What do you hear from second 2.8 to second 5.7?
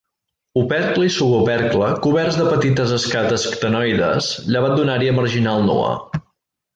escates ctenoides, llevat d'una àrea marginal